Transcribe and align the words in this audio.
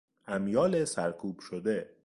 امیال 0.27 0.83
سرکوب 0.85 1.39
شده 1.41 1.95